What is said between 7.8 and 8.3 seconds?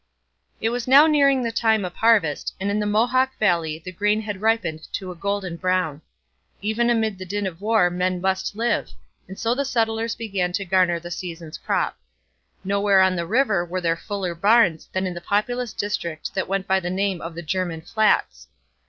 men